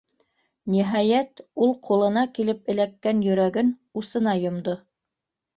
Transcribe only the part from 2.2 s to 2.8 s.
килеп